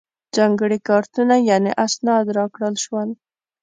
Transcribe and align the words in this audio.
ځانګړي 0.35 0.79
کارتونه 0.89 1.35
یعنې 1.49 1.71
اسناد 1.85 2.25
راکړل 2.37 2.75
شول. 2.83 3.09